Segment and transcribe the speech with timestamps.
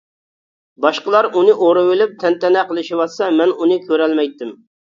[0.85, 4.61] باشقىلار ئۇنى ئورىۋېلىپ تەنتەنە قىلىشىۋاتسا مەن ئۇنى كۆرەلمەيتتىم.